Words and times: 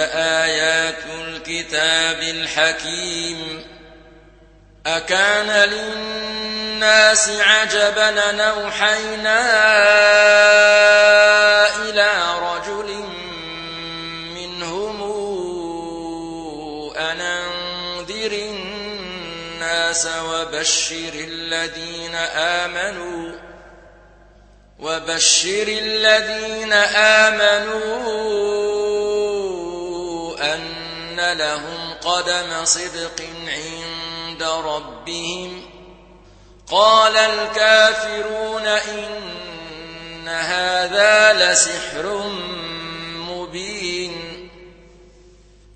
آيات 0.43 1.04
الكتاب 1.21 2.22
الحكيم. 2.22 3.64
أكان 4.87 5.50
للناس 5.68 7.28
عجبا 7.28 8.10
نوحينا 8.32 9.40
إلى 11.76 12.10
رجل 12.42 12.78
الناس 19.88 20.06
وبشر 20.06 21.12
الذين 21.15 22.15
آمنوا 22.34 23.33
وبشر 24.79 25.69
الذين 25.69 26.73
آمنوا 26.73 27.88
أن 30.55 31.38
لهم 31.38 31.95
قدم 31.95 32.65
صدق 32.65 33.23
عند 33.48 34.43
ربهم. 34.43 35.70
قال 36.70 37.16
الكافرون 37.16 38.66
إن 38.66 40.29
هذا 40.29 41.32
لسحر 41.32 42.05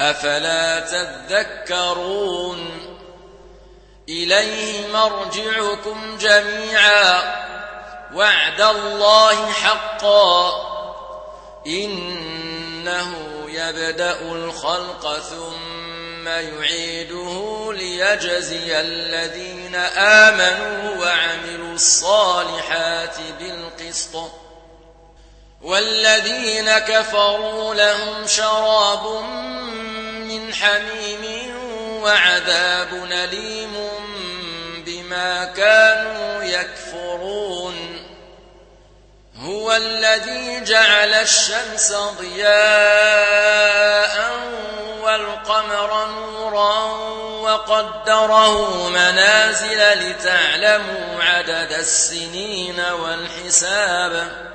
أفلا 0.00 0.80
تذكرون؟ 0.80 2.70
إليه 4.08 4.86
مرجعكم 4.92 6.18
جميعا. 6.20 7.42
وعد 8.14 8.60
الله 8.60 9.52
حقا. 9.52 10.50
إنه 11.66 13.14
يبدأ 13.48 14.20
الخلق 14.20 15.18
ثم 15.18 16.28
يعيده 16.28 17.72
ليجزي 17.72 18.80
الذين 18.80 19.74
آمنوا 19.96 21.04
وعملوا 21.04 21.74
الصالحات 21.74 23.16
بالقسط. 23.40 24.16
والذين 25.62 26.78
كفروا 26.78 27.74
لهم 27.74 28.26
شراب 28.26 29.06
من 30.32 30.54
حميم 30.54 31.56
وعذاب 32.02 33.08
أليم 33.12 33.88
بما 34.86 35.44
كانوا 35.44 36.42
يكفرون. 36.42 38.08
هو 39.36 39.72
الذي 39.72 40.64
جعل 40.64 41.14
الشمس 41.14 41.92
ضياء 42.20 43.32
والقمر 45.02 46.06
نورا 46.06 46.84
وقدره 47.42 48.88
منازل 48.88 49.92
لتعلموا 49.92 51.22
عدد 51.22 51.72
السنين 51.72 52.80
والحساب. 52.80 54.51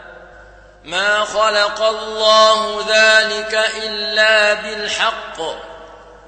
ما 0.88 1.26
خلق 1.26 1.82
الله 1.82 2.80
ذلك 2.80 3.72
إلا 3.84 4.54
بالحق. 4.54 5.42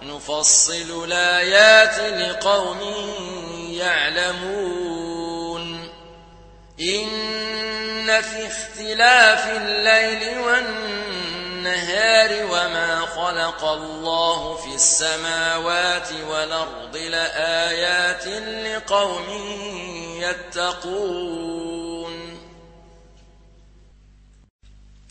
نفصل 0.02 1.06
الآيات 1.08 2.00
لقوم 2.00 2.80
يعلمون. 3.72 5.90
إن 6.82 8.22
في 8.22 8.48
اختلاف 8.48 9.50
الليل 9.50 10.40
والنهار 10.40 12.46
وما 12.46 13.06
خلق 13.16 13.64
الله 13.64 14.56
في 14.56 14.76
السماوات 14.76 16.10
والأرض 16.30 16.98
لآيات 16.98 18.28
لقوم 18.28 19.30
يتقون. 20.22 21.79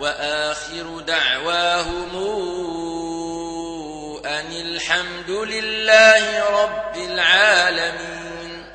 وآخر 0.00 1.00
دعواهم 1.06 2.16
أن 4.26 4.52
الحمد 4.52 5.30
لله 5.30 6.44
رب 6.62 6.96
العالمين. 6.96 8.66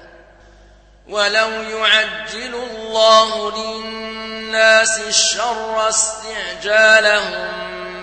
ولو 1.09 1.49
يعجل 1.49 2.55
الله 2.55 3.51
للناس 3.51 4.99
الشر 4.99 5.89
استعجالهم 5.89 7.51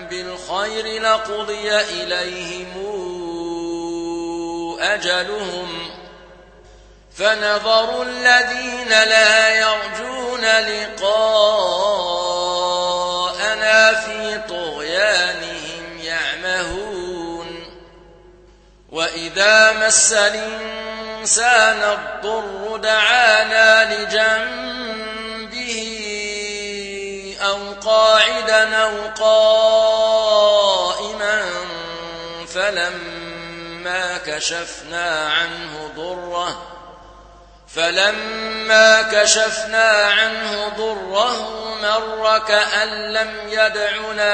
بالخير 0.09 1.01
لقضي 1.01 1.75
إليهم 1.75 2.73
أجلهم. 4.79 5.89
فنظر 7.17 8.01
الذين 8.01 8.89
لا 8.89 9.49
يرجون 9.49 10.41
لقاءنا 10.41 12.02
وإذا 19.13 19.71
مس 19.71 20.13
الإنسان 20.13 21.83
الضر 21.83 22.77
دعانا 22.77 23.93
لجنبه 23.93 24.17
أو 27.41 27.73
قاعدا 27.73 28.75
أو 28.77 28.91
قائما 29.19 30.65
فلما 32.53 34.17
كشفنا 34.25 35.29
عنه 35.29 35.91
ضره 35.95 36.73
فلما 37.75 39.01
كشفنا 39.01 39.89
عنه 39.89 40.67
ضره 40.77 41.63
مر 41.81 42.39
كأن 42.47 43.13
لم 43.13 43.33
يدعنا 43.47 44.33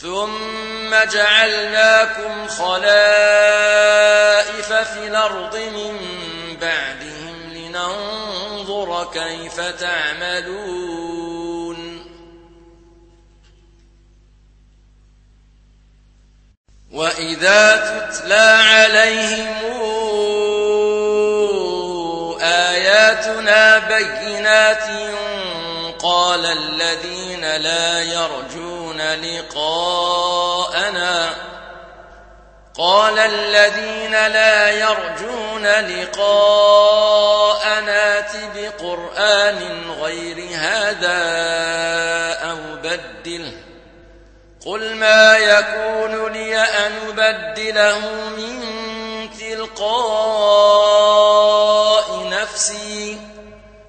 ثم 0.00 0.90
جعلناكم 1.12 2.48
خلائف 2.48 2.94
في 4.72 5.06
الأرض 5.06 5.56
من 5.56 5.98
بعدهم 6.60 7.52
لننظر 7.52 9.10
كيف 9.12 9.60
تعملون 9.60 11.14
وإذا 16.92 17.76
تتلى 17.76 18.58
عليهم 18.74 19.54
آياتنا 22.42 23.78
بينات 23.78 24.88
قال 26.04 26.46
الذين 26.46 27.56
لا 27.56 28.02
يرجون 28.02 29.00
لقاءنا 29.14 30.54
قال 32.78 33.18
الذين 33.18 34.12
لا 34.12 34.70
يرجون 34.70 35.66
لقاءنا 35.66 36.94
بقرآن 38.54 39.90
غير 40.00 40.48
هذا 40.54 41.22
أو 42.50 42.56
بدله 42.82 43.52
قل 44.66 44.94
ما 44.94 45.36
يكون 45.36 46.32
لي 46.32 46.56
أن 46.56 46.92
أبدله 47.08 47.98
من 48.36 48.64
تلقاء 49.40 50.34
نفسي 52.28 53.18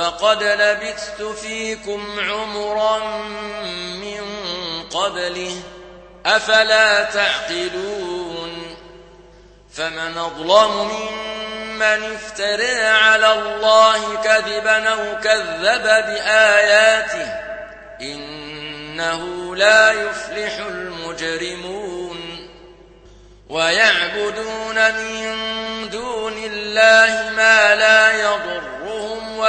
فقد 0.00 0.42
لبثت 0.42 1.22
فيكم 1.22 2.20
عمرا 2.20 2.98
من 4.00 4.22
قبله. 4.94 5.56
أفلا 6.26 7.04
تعقلون؟ 7.04 8.76
فمن 9.74 10.18
أظلم 10.18 10.90
ممن 10.90 12.14
افترى 12.14 12.80
على 12.80 13.32
الله 13.32 14.16
كذبا 14.16 14.88
أو 14.88 15.20
كذب 15.24 15.82
بآياته 15.82 17.32
إنه 18.00 19.56
لا 19.56 19.92
يفلح 19.92 20.56
المجرمون. 20.58 22.48
ويعبدون 23.48 24.94
من 24.94 25.38
دون 25.90 26.44
الله 26.44 27.30
ما 27.36 27.74
لا 27.74 28.12
يضرهم 28.20 28.79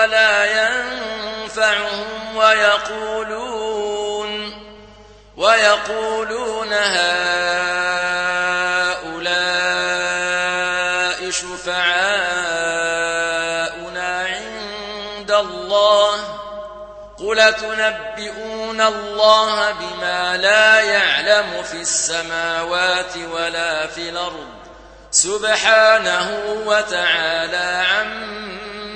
ولا 0.02 0.46
ينفعهم 0.46 2.36
ويقولون 2.36 3.82
ويقولون 5.38 6.74
هؤلاء 6.74 7.12
شفعاؤنا 11.32 11.88
عند 14.28 15.32
الله 15.32 16.16
قل 17.20 17.54
تنبئون 17.54 18.82
الله 18.82 19.72
بما 19.72 20.38
لا 20.38 20.82
يعلم 20.82 21.64
في 21.64 21.82
السماوات 21.82 23.18
ولا 23.32 23.88
في 23.88 24.10
الأرض 24.10 24.48
سبحانه 25.12 26.42
وتعالى 26.66 27.84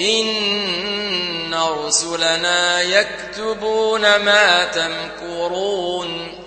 إن 0.00 1.54
رسلنا 1.54 2.82
يكتبون 2.82 4.16
ما 4.16 4.64
تمكرون 4.64 6.40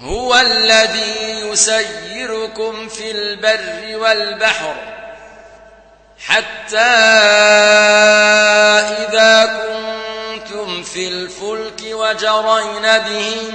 هو 0.00 0.36
الذي 0.36 1.30
يسيركم 1.30 2.88
في 2.88 3.10
البر 3.10 3.98
والبحر 3.98 4.74
حتى 6.18 6.78
إذا 9.08 9.44
كنتم 9.44 10.82
في 10.82 11.08
الفلك 11.08 11.80
وجرين 11.92 12.82
بهم 12.82 13.52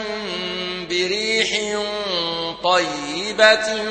بريح 0.89 1.77
طيبة 3.25 3.81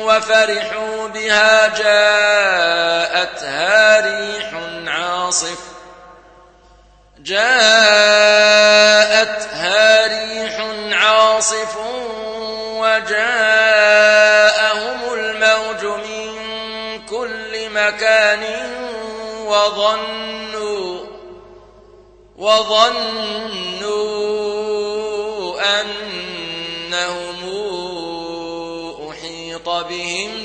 وفرحوا 0.00 1.08
بها 1.08 1.66
جاءتها 1.78 3.20
ريح 4.00 4.54
عاصف. 4.86 5.58
جاءتها 7.18 7.56
ريح 10.06 10.60
عاصف 10.92 11.76
وجاءهم 12.76 13.54
الموج 15.14 15.84
من 15.84 16.32
كل 17.06 17.70
مكان 17.70 18.44
وظنوا 19.46 21.06
وظنوا 22.36 23.22
أنهم 25.80 27.31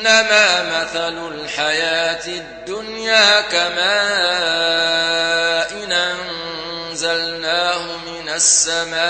إنما 0.00 0.62
مثل 0.62 1.28
الحياة 1.28 2.26
الدنيا 2.26 3.40
كماء 3.40 3.80
أنزلناه 6.90 7.82
من 7.82 8.28
السماء 8.28 9.00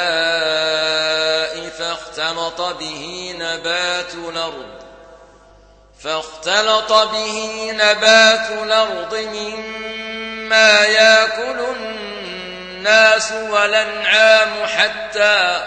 فاختلط 1.79 2.61
به 2.61 3.35
نبات 3.39 4.15
الأرض 4.15 4.81
فاختلط 6.03 6.93
به 6.93 7.71
نبات 7.73 8.51
الأرض 8.51 9.15
مما 9.15 10.81
يأكل 10.81 11.61
الناس 11.77 13.33
والأنعام 13.33 14.67
حتى 14.67 15.67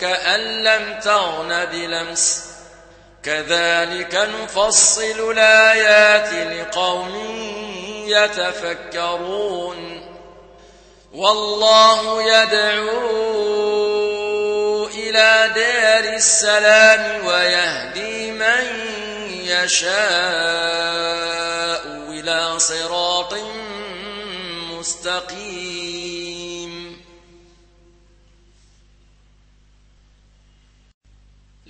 كأن 0.00 0.40
لم 0.40 1.00
تغن 1.04 1.64
بلمس. 1.64 2.44
كذلك 3.22 4.14
نفصل 4.14 5.32
الآيات 5.32 6.32
لقوم 6.58 7.12
يتفكرون. 8.08 10.00
والله 11.14 12.22
يدعو 12.22 13.24
إلى 14.86 15.50
دار 15.54 16.14
السلام 16.14 17.26
ويهدي 17.26 18.30
من 18.30 18.66
يشاء 19.30 19.94
إلى 22.10 22.58
صراط 22.58 23.34
مستقيم. 24.70 25.93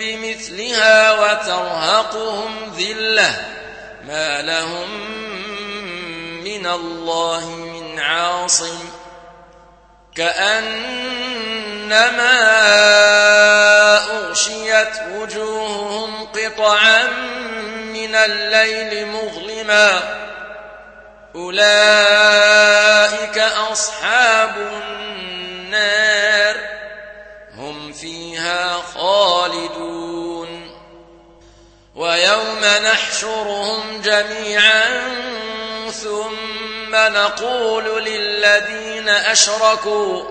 بمثلها 0.00 1.12
وترهقهم 1.12 2.74
ذلة. 2.78 3.34
ما 4.08 4.42
لهم 4.42 4.90
من 6.44 6.66
الله 6.66 7.50
من 7.50 7.98
عاصم. 7.98 8.78
كأنما 10.16 11.20
أغشيت 14.10 15.00
وجوههم 15.14 16.24
قطعا 16.24 17.02
من 17.92 18.14
الليل 18.14 19.06
مظلما. 19.06 20.00
أولئك 21.34 23.38
أصحاب 23.38 24.56
النار. 24.56 26.29
هم 27.60 27.92
فيها 27.92 28.82
خالدون. 28.94 30.70
ويوم 31.94 32.60
نحشرهم 32.84 34.00
جميعا 34.00 34.84
ثم 35.90 36.94
نقول 36.94 38.04
للذين 38.04 39.08
أشركوا 39.08 40.22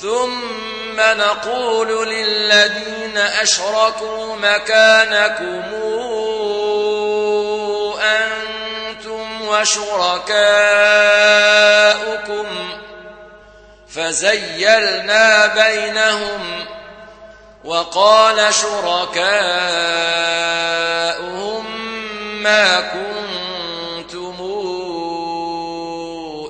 ثم 0.00 0.96
نقول 0.96 2.08
للذين 2.08 3.18
أشركوا 3.18 4.36
مكانكم 4.36 5.62
أنتم 8.00 9.42
وشركاؤكم. 9.48 10.38
فزيلنا 13.94 15.46
بينهم 15.46 16.64
وقال 17.64 18.54
شركاؤهم 18.54 19.38
ما 22.42 22.80
كنتم 22.80 24.36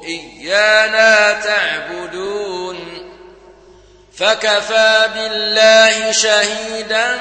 إيانا 0.04 1.33
تعبدون 1.33 2.78
فكفى 4.16 5.09
بالله 5.14 6.12
شهيدا 6.12 7.18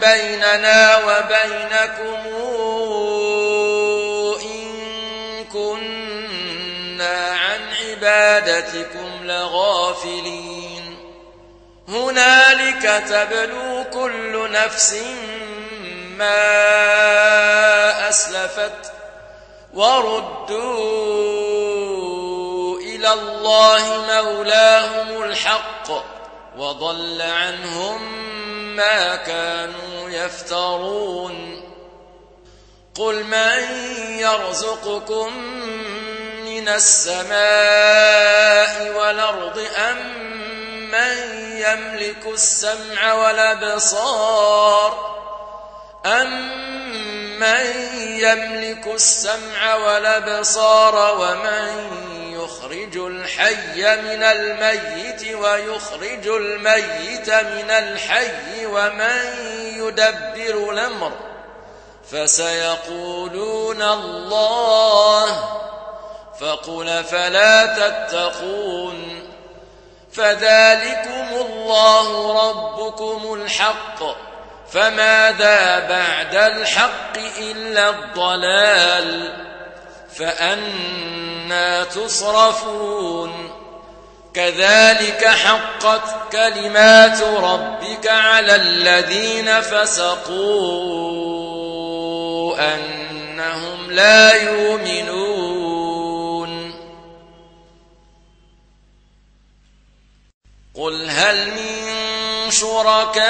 بيننا 0.00 0.98
وبينكم 0.98 2.26
إن 4.42 4.72
عن 5.54 6.11
عبادتكم 8.02 9.10
لغافلين. 9.22 10.98
هنالك 11.88 13.04
تبلو 13.08 13.84
كل 13.92 14.52
نفس 14.52 14.96
ما 16.18 16.48
أسلفت 18.08 18.92
وردوا 19.74 20.80
إلى 22.80 23.12
الله 23.12 24.04
مولاهم 24.06 25.22
الحق 25.22 25.90
وضل 26.58 27.22
عنهم 27.22 28.22
ما 28.76 29.16
كانوا 29.16 30.10
يفترون. 30.10 31.62
قل 32.98 33.24
من 33.24 33.62
يرزقكم 34.18 35.32
من 36.62 36.68
السماء 36.68 37.32
والأرض 38.96 39.58
أم 39.90 39.98
من 40.90 41.16
يملك 41.58 42.26
السمع 42.26 43.12
والأبصار 43.14 45.12
أمن 46.06 47.66
يملك 47.96 48.86
السمع 48.86 49.74
والأبصار 49.74 51.20
ومن 51.20 51.90
يخرج 52.32 52.96
الحي 52.96 53.96
من 53.96 54.22
الميت 54.22 55.34
ويخرج 55.34 56.26
الميت 56.26 57.30
من 57.30 57.70
الحي 57.70 58.66
ومن 58.66 59.20
يدبر 59.76 60.70
الأمر 60.70 61.12
فسيقولون 62.12 63.82
الله 63.82 65.62
فقل 66.40 67.04
فلا 67.04 67.66
تتقون 67.66 69.22
فذلكم 70.12 71.26
الله 71.46 72.32
ربكم 72.48 73.34
الحق 73.34 74.02
فماذا 74.72 75.88
بعد 75.88 76.34
الحق 76.34 77.18
إلا 77.38 77.90
الضلال 77.90 79.32
فأنا 80.14 81.84
تصرفون 81.84 83.52
كذلك 84.34 85.26
حقت 85.26 86.32
كلمات 86.32 87.22
ربك 87.22 88.06
على 88.06 88.56
الذين 88.56 89.60
فسقوا 89.60 90.32
أنهم 92.74 93.90
لا 93.90 94.32
يؤمنون 94.32 95.61
قل 100.74 101.10
هل 101.10 101.50
من 101.50 102.50
شركائكم 102.50 103.22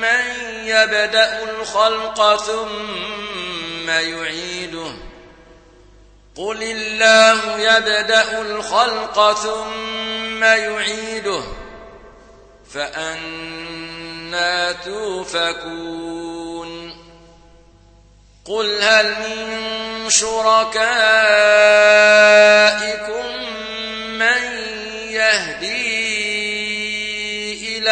من 0.00 0.24
يبدأ 0.64 1.42
الخلق 1.42 2.36
ثم 2.36 3.90
يعيده 3.90 4.92
قل 6.36 6.62
الله 6.62 7.58
يبدأ 7.58 8.40
الخلق 8.40 9.32
ثم 9.32 10.44
يعيده 10.44 11.42
فأنا 12.74 14.72
توفكون 14.72 16.24
قل 18.44 18.82
هل 18.82 19.06
من 19.06 20.10
شركائكم 20.10 20.84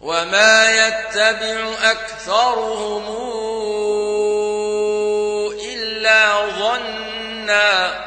وما 0.00 0.70
يتبع 0.70 1.72
أكثرهم 1.82 3.04
إلا 5.60 6.46
ظنا 6.58 8.04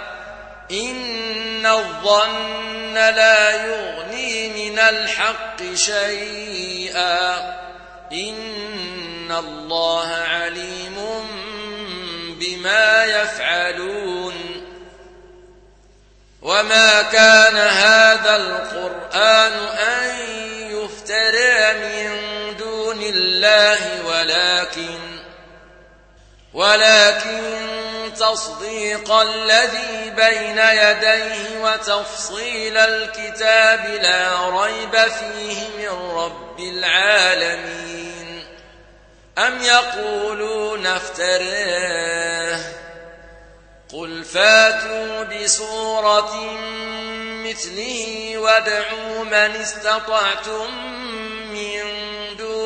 إن 0.71 1.65
الظن 1.65 2.93
لا 2.93 3.65
يغني 3.65 4.49
من 4.49 4.79
الحق 4.79 5.73
شيئا 5.73 7.38
إن 8.12 9.32
الله 9.32 10.08
عليم 10.08 10.97
بما 12.39 13.06
يفعلون 13.06 14.34
وما 16.41 17.01
كان 17.01 17.56
هذا 17.56 18.36
القرآن 18.36 19.53
أن 19.77 20.15
يفترى 20.71 21.52
من 21.73 22.12
دون 22.57 23.01
الله 23.01 24.05
ولكن 24.05 24.99
ولكن 26.53 28.12
تصديق 28.19 29.12
الذي 29.12 30.09
بين 30.09 30.57
يديه 30.57 31.59
وتفصيل 31.62 32.77
الكتاب 32.77 33.86
لا 34.01 34.49
ريب 34.49 34.91
فيه 34.91 35.67
من 35.77 36.12
رب 36.15 36.59
العالمين. 36.59 38.43
أم 39.38 39.62
يقولون 39.62 40.86
افتراه؟ 40.86 42.59
قل 43.93 44.23
فاتوا 44.23 45.23
بسورة 45.23 46.36
مثله 47.45 48.33
وادعوا 48.38 49.23
من 49.23 49.33
استطعتم 49.62 50.69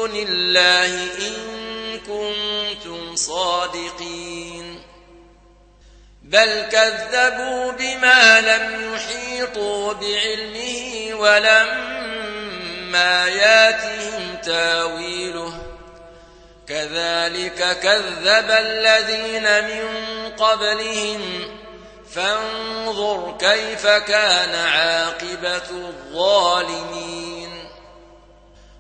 دون 0.08 0.15
الله 0.15 1.04
إن 1.04 2.00
كنتم 2.00 3.15
صادقين. 3.15 4.84
بل 6.24 6.65
كذبوا 6.72 7.72
بما 7.72 8.41
لم 8.41 8.93
يحيطوا 8.93 9.93
بعلمه 9.93 11.15
ولما 11.20 13.28
ياتهم 13.28 14.38
تاويله. 14.46 15.62
كذلك 16.67 17.80
كذب 17.80 18.52
الذين 18.52 19.63
من 19.63 19.88
قبلهم. 20.32 21.22
فانظر 22.15 23.38
كيف 23.39 23.88
كان 23.88 24.56
عاقبة 24.56 25.70
الظالمين. 25.72 27.67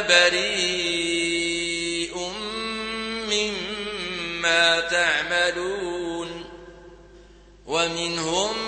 بريء 0.00 1.74
مما 3.30 4.80
تعملون 4.80 6.44
ومنهم 7.66 8.58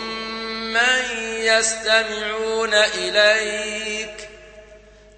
من 0.73 1.05
يستمعون 1.39 2.75
إليك 2.75 4.29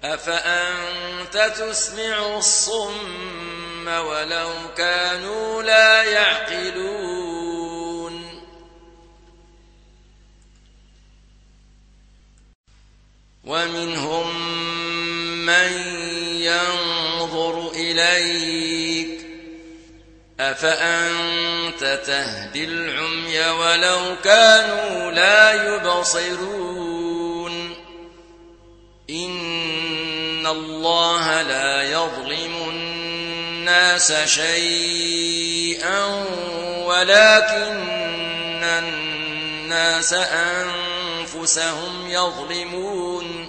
أفأنت 0.03 1.37
تسمع 1.57 2.37
الصم 2.37 3.87
ولو 3.87 4.51
كانوا 4.77 5.63
لا 5.63 6.03
يعقلون 6.03 7.29
ومنهم 13.43 14.29
من 15.49 15.71
ينظر 16.41 17.71
إليك 17.75 19.19
أفأنت 20.39 21.99
تهدي 22.05 22.63
العمي 22.63 23.49
ولو 23.49 24.15
كانوا 24.23 25.11
لا 25.11 25.75
يبصرون 25.75 27.75
إن 29.09 30.47
الله 30.47 31.41
لا 31.41 31.83
يظلم 31.83 32.69
الناس 32.69 34.13
شيئا 34.25 36.05
ولكن 36.85 38.63
الناس 38.63 40.13
أنفسهم 40.13 42.09
يظلمون 42.09 43.48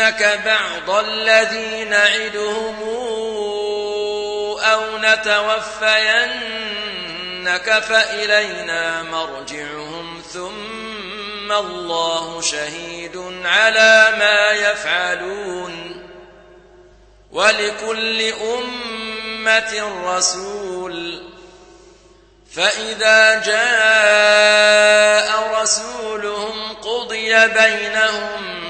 نرينك 0.00 0.40
بعض 0.44 0.90
الذي 0.90 1.84
نعدهم 1.84 2.82
أو 4.60 4.98
نتوفينك 4.98 6.48
فإلينا 7.88 9.02
مرجعهم 9.02 10.22
ثم 10.32 11.52
الله 11.52 12.40
شهيد 12.40 13.16
على 13.44 14.14
ما 14.18 14.50
يفعلون 14.50 16.06
ولكل 17.32 18.32
أمة 18.32 19.92
رسول 20.16 21.22
فإذا 22.54 23.42
جاء 23.44 24.80
رسولهم 25.62 26.72
قضي 26.72 27.48
بينهم 27.48 28.69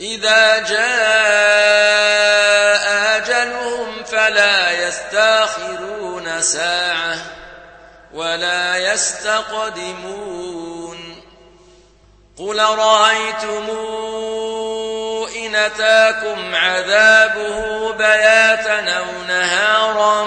إذا 0.00 0.58
جاء 0.58 0.78
أجلهم 3.16 4.04
فلا 4.04 4.88
يستأخرون 4.88 6.42
ساعة 6.42 7.16
ولا 8.14 8.92
يستقدمون 8.92 10.38
قل 12.38 12.60
رأيتم 12.60 13.70
إن 15.36 15.54
أتاكم 15.54 16.54
عذابه 16.54 17.92
بياتا 17.92 18.90
أو 18.90 19.04
نهارا 19.28 20.24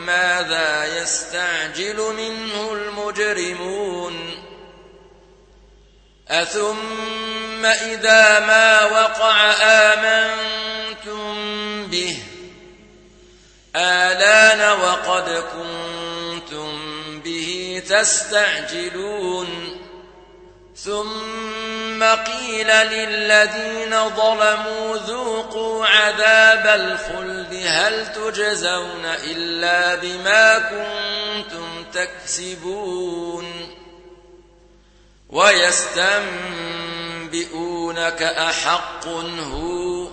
ماذا 0.00 0.84
يستعجل 1.00 1.96
منه 1.96 2.72
المجرمون 2.72 4.46
أثم 6.28 7.55
إذا 7.64 8.40
ما 8.40 8.84
وقع 8.84 9.52
آمنتم 9.62 11.26
به. 11.86 12.18
آلان 13.76 14.80
وقد 14.80 15.44
كنتم 15.52 16.78
به 17.20 17.82
تستعجلون. 17.88 19.76
ثم 20.76 22.04
قيل 22.04 22.66
للذين 22.66 24.10
ظلموا 24.10 24.96
ذوقوا 24.96 25.86
عذاب 25.86 26.66
الخلد. 26.66 27.62
هل 27.66 28.12
تجزون 28.12 29.04
إلا 29.04 29.94
بما 29.94 30.58
كنتم 30.58 31.84
تكسبون؟ 31.92 33.76
ويستنبئونك 37.32 38.22
أحق 38.22 39.06
هو 39.06 40.08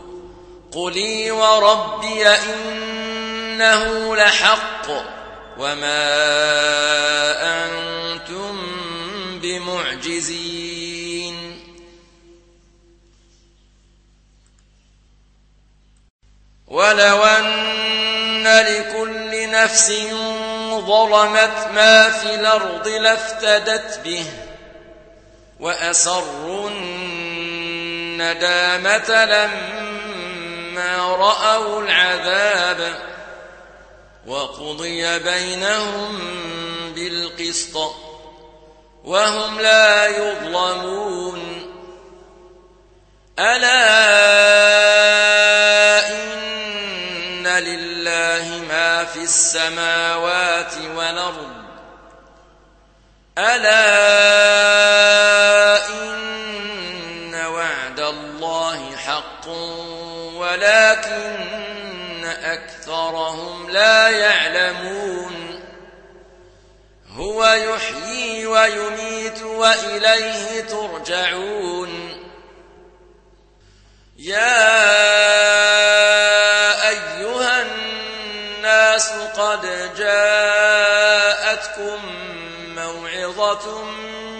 قلي 0.71 1.31
وربي 1.31 2.27
إنه 2.27 4.15
لحق 4.15 4.87
وما 5.57 6.03
أنتم 7.65 8.61
بمعجزين. 9.41 10.73
ولو 16.67 17.23
أن 17.23 18.43
لكل 18.43 19.51
نفس 19.51 19.91
ظلمت 20.87 21.67
ما 21.73 22.09
في 22.09 22.35
الأرض 22.35 22.87
لافتدت 22.87 23.99
به 24.03 24.25
وأسروا 25.59 26.69
الندامة 28.23 29.25
لما 29.25 30.97
رأوا 31.15 31.81
العذاب 31.81 32.99
وقضي 34.27 35.19
بينهم 35.19 36.19
بالقسط 36.95 37.95
وهم 39.03 39.59
لا 39.59 40.07
يظلمون. 40.07 41.69
ألا 43.39 43.83
إن 46.09 47.47
لله 47.47 48.63
ما 48.69 49.05
في 49.05 49.19
السماوات 49.19 50.73
والأرض. 50.95 51.63
ألا 53.37 53.83
إن 55.89 56.22
حق 59.43 59.49
ولكن 60.35 62.25
أكثرهم 62.43 63.69
لا 63.69 64.09
يعلمون. 64.09 65.63
هو 67.07 67.45
يحيي 67.45 68.45
ويميت 68.45 69.41
وإليه 69.41 70.61
ترجعون. 70.61 72.23
يا 74.17 74.63
أيها 76.89 77.61
الناس 77.61 79.11
قد 79.11 79.61
جاءتكم 79.97 81.99
موعظة 82.75 83.83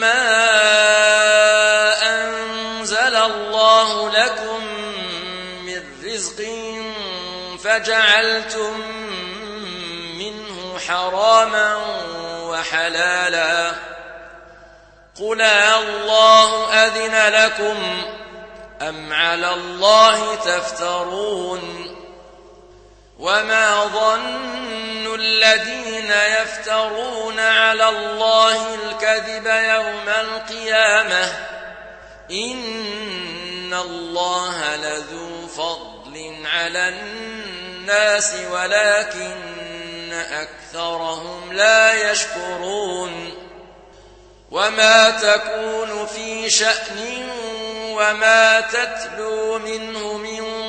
ما 0.00 0.28
أنزل 2.02 3.16
الله 3.16 4.10
لكم 4.10 4.64
من 5.64 5.82
رزق 6.04 6.44
فجعلتم 7.64 8.80
منه 10.18 10.78
حراما 10.78 11.76
وحلالا 12.48 13.72
قل 15.20 15.42
الله 15.42 16.74
أذن 16.74 17.32
لكم 17.32 18.02
أم 18.82 19.12
على 19.12 19.54
الله 19.54 20.34
تفترون 20.34 21.97
وما 23.18 23.84
ظن 23.84 25.14
الذين 25.14 26.10
يفترون 26.10 27.40
على 27.40 27.88
الله 27.88 28.74
الكذب 28.74 29.46
يوم 29.46 30.08
القيامة 30.08 31.32
إن 32.30 33.74
الله 33.74 34.76
لذو 34.76 35.46
فضل 35.46 36.36
على 36.44 36.88
الناس 36.88 38.34
ولكن 38.50 40.12
أكثرهم 40.12 41.52
لا 41.52 42.10
يشكرون 42.10 43.34
وما 44.50 45.10
تكون 45.10 46.06
في 46.06 46.50
شأن 46.50 47.30
وما 47.92 48.60
تتلو 48.60 49.58
منه 49.58 50.12
من 50.12 50.68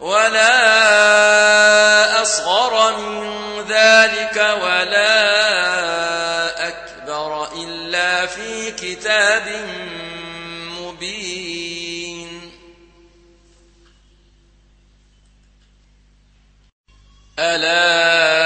ولا 0.00 0.62
أصغر 2.22 2.96
من 2.96 3.60
ذلك 3.68 4.36
ولا 4.62 5.08
أكبر 6.68 7.52
إلا 7.52 8.26
في 8.26 8.70
كتاب 8.70 9.66
مبين. 10.80 12.50
ألا 17.38 18.45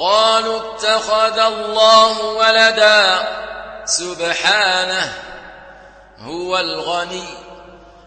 قالوا 0.00 0.60
اتخذ 0.60 1.38
الله 1.38 2.22
ولدا. 2.22 3.28
سبحانه 3.84 5.12
هو 6.18 6.58
الغني. 6.58 7.28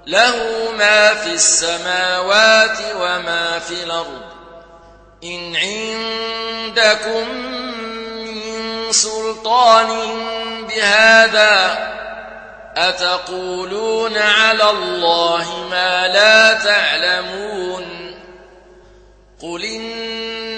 له 0.05 0.35
ما 0.77 1.13
في 1.13 1.33
السماوات 1.33 2.77
وما 2.95 3.59
في 3.59 3.83
الأرض. 3.83 4.21
إن 5.23 5.55
عندكم 5.55 7.29
من 8.25 8.91
سلطان 8.91 9.87
بهذا 10.67 11.77
أتقولون 12.77 14.17
على 14.17 14.69
الله 14.69 15.67
ما 15.71 16.07
لا 16.07 16.53
تعلمون. 16.53 18.15
قل 19.41 19.63
إن 19.63 20.12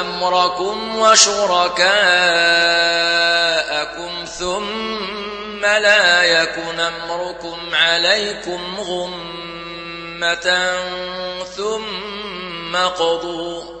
أمركم 0.00 0.98
وشركاءكم 0.98 1.88
ثم 4.38 5.60
لا 5.60 6.22
يكن 6.22 6.80
أمركم 6.80 7.58
عليكم 7.72 8.80
غمة 8.80 10.68
ثم 11.56 12.76
قضوا 12.76 13.78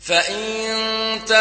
فإن 0.00 0.53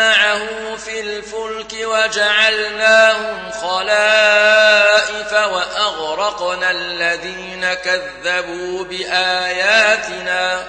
معه 0.00 0.76
في 0.76 1.00
الفلك 1.00 1.72
وجعلناهم 1.82 3.50
خلائف 3.50 5.32
وأغرقنا 5.32 6.70
الذين 6.70 7.74
كذبوا 7.74 8.84
بآياتنا. 8.84 10.64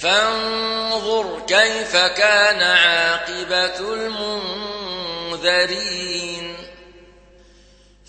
فانظر 0.00 1.42
كيف 1.46 1.96
كان 1.96 2.62
عاقبة 2.62 3.94
المنذرين. 5.40 6.56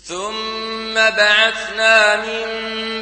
ثم 0.08 0.94
بعثنا 0.94 2.16
من 2.16 2.46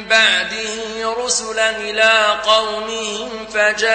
بعده 0.09 1.13
رسلا 1.25 1.69
إلى 1.69 2.39
قومهم 2.45 3.45
فجاءوهم 3.53 3.85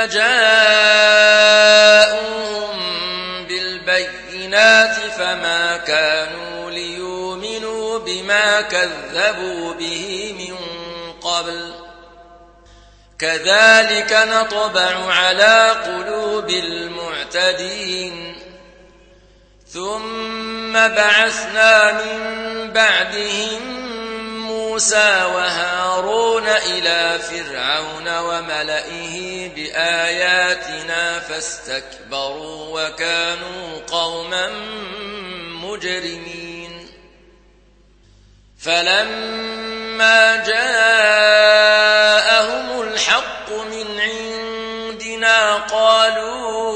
فجاءوهم 0.00 1.50
بالبينات 3.46 4.94
فما 4.94 5.76
كانوا 5.76 6.70
ليؤمنوا 6.70 7.98
بما 7.98 8.60
كذبوا 8.60 9.74
به 9.74 10.34
من 10.38 10.56
قبل. 11.12 11.74
كذلك 13.18 14.12
نطبع 14.12 15.12
على 15.12 15.76
قلوب 15.86 16.50
المعتدين. 16.50 18.36
ثم 19.68 20.72
بعثنا 20.72 21.92
من 21.92 22.20
بعدهم 22.72 23.79
موسى 24.80 25.24
وهارون 25.34 26.46
إلى 26.46 27.18
فرعون 27.18 28.18
وملئه 28.18 29.48
بآياتنا 29.48 31.20
فاستكبروا 31.20 32.80
وكانوا 32.80 33.78
قوما 33.90 34.48
مجرمين. 35.62 36.88
فلما 38.60 40.36
جاءهم 40.46 41.60
الحق 42.80 43.50
من 43.50 44.00
عندنا 44.00 45.56
قالوا 45.56 46.70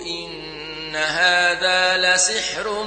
إن 0.00 0.96
هذا 0.96 1.96
لسحر 1.96 2.86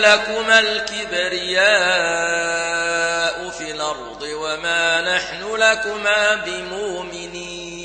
لكما 0.00 0.58
الكبرياء 0.58 1.68
في 3.50 3.70
الأرض 3.70 4.22
وما 4.22 5.00
نحن 5.16 5.56
لكما 5.56 6.34
بمؤمنين. 6.34 7.78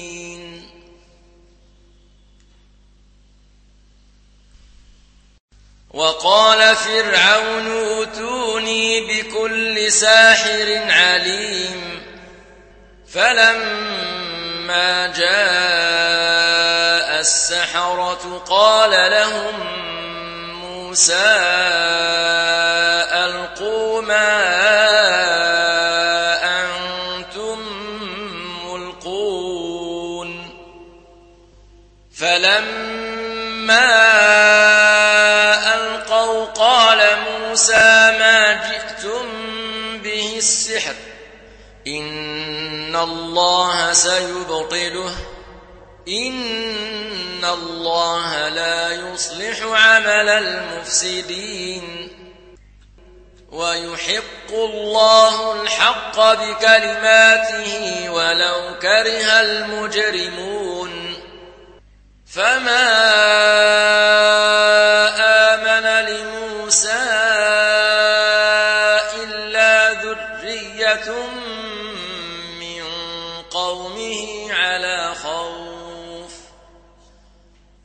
وقال 5.94 6.76
فرعون 6.76 7.72
اوتوني 7.72 9.02
بكل 9.02 9.92
ساحر 9.92 10.82
عليم 10.90 12.02
فلما 13.14 15.08
جاء 15.08 16.44
السحرة 17.20 18.44
قال 18.50 19.12
لهم 19.12 19.93
موسى 20.94 21.26
ألقوا 23.26 24.02
ما 24.02 24.30
أنتم 26.62 27.60
ملقون. 28.66 30.30
فلما 32.18 33.90
ألقوا 35.76 36.46
قال 36.46 37.00
موسى 37.30 38.16
ما 38.20 38.54
جئتم 38.54 39.26
به 39.98 40.34
السحر 40.38 40.96
إن 41.88 42.96
الله 42.96 43.94
سيبطله. 43.94 45.33
إن 46.08 47.46
الله 47.46 48.50
لا 48.50 48.92
يصلح 48.92 49.62
عمل 49.62 50.30
المفسدين 50.30 52.10
ويحق 53.52 54.52
الله 54.52 55.62
الحق 55.62 56.20
بكلماته 56.20 58.10
ولو 58.10 58.80
كره 58.82 59.42
المجرمون 59.42 61.14
فما 62.26 62.94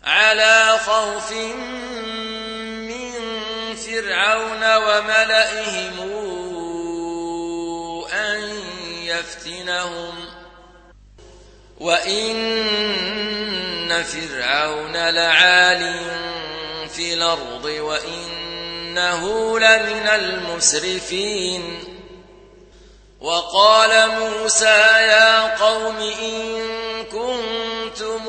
على 0.09 0.79
خوف 0.87 1.33
من 2.89 3.13
فرعون 3.77 4.77
وملئهم 4.77 5.97
أن 8.13 8.41
يفتنهم. 9.03 10.15
وإن 11.81 12.35
فرعون 14.03 14.97
لعال 15.11 16.01
في 16.89 17.15
الأرض 17.15 17.65
وإنه 17.65 19.59
لمن 19.59 20.09
المسرفين. 20.09 21.85
وقال 23.21 24.11
موسى 24.11 24.79
يا 24.99 25.57
قوم 25.57 25.97
إن 25.97 26.65
كنتم 27.05 28.29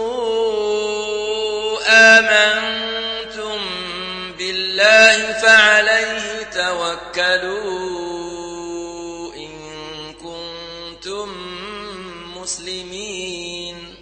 آمنتم 1.99 3.59
بالله 4.37 5.33
فعليه 5.33 6.43
توكلوا 6.43 7.59
إن 9.35 9.53
كنتم 10.13 11.27
مسلمين. 12.37 13.95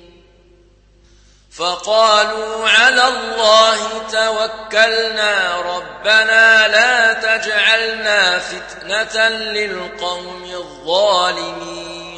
فقالوا 1.57 2.69
على 2.69 3.07
الله 3.07 3.79
توكلنا 4.11 5.61
ربنا 5.61 6.67
لا 6.67 7.13
تجعلنا 7.13 8.39
فتنة 8.39 9.29
للقوم 9.29 10.43
الظالمين. 10.43 12.16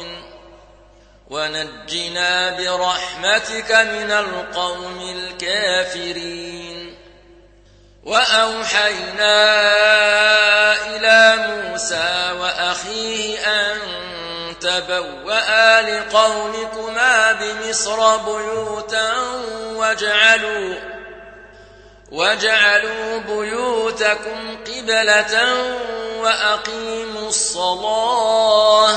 ونجنا 1.30 2.50
برحمتك 2.50 3.72
من 3.72 4.10
القوم 4.10 5.00
الكافرين. 5.16 6.96
وأوحينا 8.04 9.36
إلى 10.86 11.36
موسى 11.48 12.32
وأخيه 12.40 13.38
أن 13.38 13.78
تبوأ 14.60 15.80
لقومكما 15.80 17.32
بمصر 17.32 18.16
بيوتا 18.16 19.12
واجعلوا 19.74 20.74
وجعلوا 22.12 23.18
بيوتكم 23.18 24.58
قبلة 24.66 25.54
وأقيموا 26.20 27.28
الصلاة. 27.28 28.96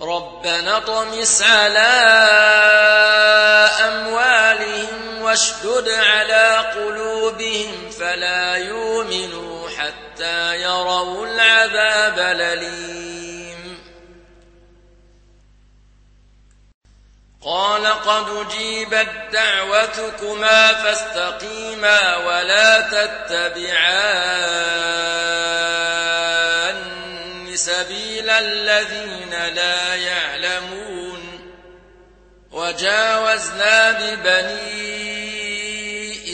ربنا 0.00 0.78
طمس 0.78 1.42
على 1.42 1.78
أموالهم 3.88 5.22
واشدد 5.22 5.88
على 5.88 6.56
قلوبهم 6.74 7.90
فلا 7.90 8.56
يؤمنوا 8.56 9.68
حتى 9.70 10.62
يروا 10.62 11.26
العذاب 11.26 12.18
الأليم. 12.18 13.78
قال 17.44 17.86
قد 17.86 18.46
أجيبت 18.46 19.08
دعوتكما 19.32 20.72
فاستقيما 20.72 22.16
ولا 22.16 22.80
تتبعان 22.80 24.66
سبيل 27.56 28.30
الذين 28.30 29.30
لا 29.54 29.94
يعلمون 29.94 31.52
وجاوزنا 32.52 33.92
ببني 33.92 35.06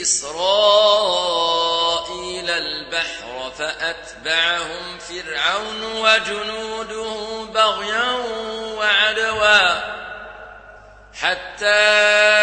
إسرائيل 0.01 1.33
البحر 2.49 3.51
فأتبعهم 3.57 4.99
فرعون 4.99 5.83
وجنوده 5.83 7.43
بغيا 7.53 8.11
وعدوا 8.77 9.93
حتى 11.13 12.33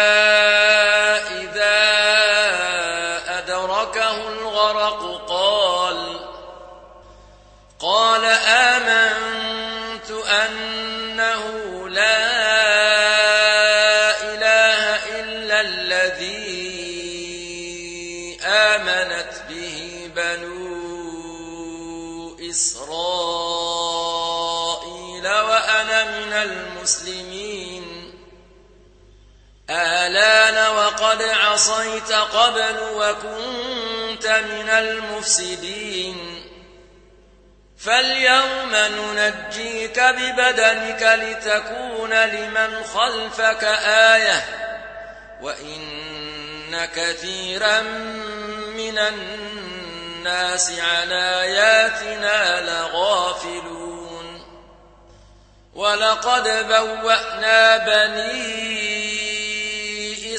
عصيت 31.61 32.11
قبل 32.11 32.75
وكنت 32.95 34.27
من 34.27 34.69
المفسدين. 34.69 36.43
فاليوم 37.77 38.75
ننجيك 38.75 39.99
ببدنك 39.99 41.01
لتكون 41.01 42.13
لمن 42.13 42.83
خلفك 42.83 43.63
آية 44.13 44.43
وإن 45.41 46.85
كثيرا 46.95 47.81
من 48.77 48.97
الناس 48.97 50.71
عن 50.79 51.11
آياتنا 51.11 52.61
لغافلون. 52.61 54.41
ولقد 55.73 56.67
بوأنا 56.67 57.77
بني 57.77 59.00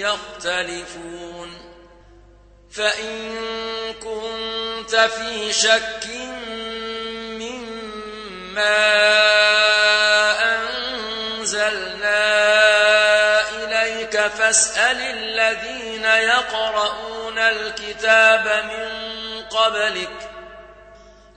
يختلفون 0.00 1.50
فإن 2.72 3.36
كنت 4.02 4.96
في 4.96 5.52
شك 5.52 6.06
مما 7.40 8.80
أنزلنا 10.56 12.20
إليك 13.50 14.20
فاسأل 14.26 15.00
الذين 15.00 16.04
يقرؤون 16.04 17.38
الكتاب 17.38 18.64
من 18.64 18.88
قبلك 19.44 20.30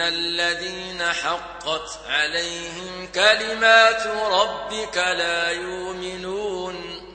الذين 0.00 1.02
حقت 1.02 1.98
عليهم 2.08 3.08
كلمات 3.14 4.06
ربك 4.06 4.96
لا 4.96 5.50
يؤمنون 5.50 7.08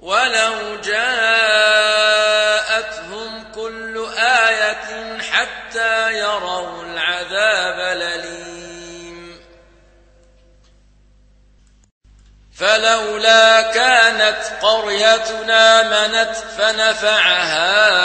ولو 0.00 0.76
جاءتهم 0.84 1.84
كل 3.54 4.06
آية 4.18 5.18
حتى 5.18 6.18
يروا 6.18 6.82
العذاب 6.82 7.96
الأليم 7.96 8.54
فلولا 12.56 13.62
كانت 13.62 14.42
قريتنا 14.62 15.82
منت 15.82 16.36
فنفعها 16.36 18.04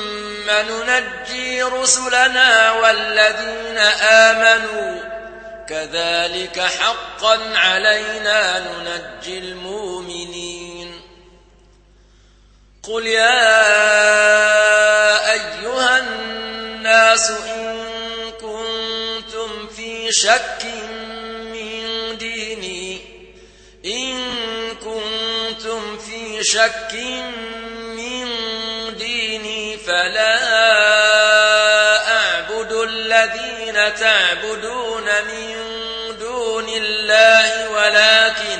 ننجي 0.49 1.63
رسلنا 1.63 2.71
والذين 2.71 3.77
آمنوا. 4.01 5.01
كذلك 5.69 6.59
حقا 6.59 7.39
علينا 7.55 8.59
ننجي 8.59 9.37
المؤمنين. 9.37 11.01
قل 12.83 13.07
يا 13.07 13.51
أيها 15.31 15.99
الناس 15.99 17.29
إن 17.29 17.85
كنتم 18.31 19.67
في 19.67 20.11
شك 20.11 20.65
من 21.53 22.17
ديني. 22.17 23.01
إن 23.85 24.31
كنتم 24.75 25.97
في 25.97 26.43
شك 26.43 26.93
من 26.93 27.80
فلا 29.91 30.37
أعبد 32.17 32.71
الذين 32.71 33.95
تعبدون 33.95 35.03
من 35.03 35.55
دون 36.19 36.69
الله 36.69 37.69
ولكن 37.69 38.59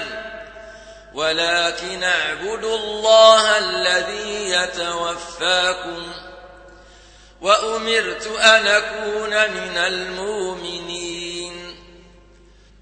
ولكن 1.14 2.04
أعبد 2.04 2.64
الله 2.64 3.58
الذي 3.58 4.50
يتوفاكم 4.52 6.14
وأمرت 7.42 8.28
أن 8.28 8.68
أكون 8.68 9.52
من 9.52 9.78
المؤمنين 9.78 11.76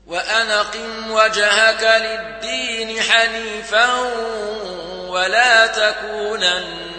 وأن 0.08 0.52
أقم 0.52 1.12
وجهك 1.12 2.02
للدين 2.02 3.02
حنيفا 3.02 3.94
ولا 5.08 5.68
تكونن 5.68 6.99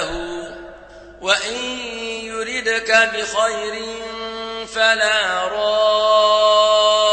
هو 0.00 0.46
وإن 1.20 1.56
يردك 2.22 3.10
بخير 3.14 3.82
فلا 4.66 5.44
راد 5.48 7.06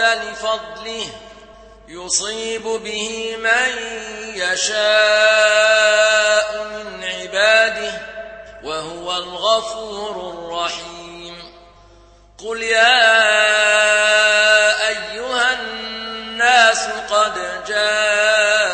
لفضله 0.00 1.06
يصيب 1.88 2.62
به 2.62 3.36
من 3.38 3.78
يشاء 4.34 5.44
من 6.64 7.04
عباده 7.04 7.92
وهو 8.64 9.16
الغفور 9.16 10.34
الرحيم 10.34 11.54
قل 12.38 12.62
يا 12.62 13.04
أيها 14.88 15.52
الناس 15.52 16.88
قد 17.10 17.64
جاءكم 17.68 18.73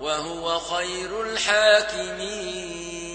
وهو 0.00 0.58
خير 0.58 1.22
الحاكمين. 1.22 3.13